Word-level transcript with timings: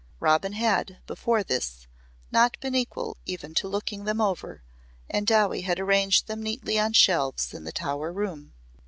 Robin 0.19 0.53
had, 0.53 0.97
before 1.05 1.43
this, 1.43 1.85
not 2.31 2.59
been 2.59 2.73
equal 2.73 3.17
even 3.23 3.53
to 3.53 3.67
looking 3.67 4.03
them 4.03 4.19
over 4.19 4.63
and 5.07 5.27
Dowie 5.27 5.61
had 5.61 5.79
arranged 5.79 6.25
them 6.25 6.41
neatly 6.41 6.79
on 6.79 6.93
shelves 6.93 7.53
in 7.53 7.65
the 7.65 7.71
Tower 7.71 8.11
room. 8.11 8.55